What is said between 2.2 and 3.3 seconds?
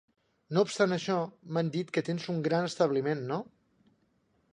un gran establiment,